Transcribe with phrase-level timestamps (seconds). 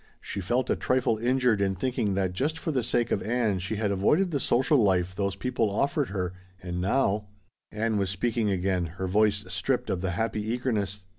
[0.19, 3.75] She felt a trifle injured in thinking that just for the sake of Ann she
[3.75, 7.27] had avoided the social life those people offered her, and now
[7.71, 11.03] Ann was speaking again, her voice stripped of the happy eagerness.